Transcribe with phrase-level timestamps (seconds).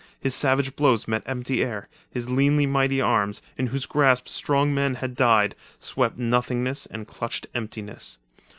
[0.19, 4.95] His savage blows met empty air, his leanly mighty arms, in whose grasp strong men
[4.95, 8.17] had died, swept nothingness and clutched emptiness.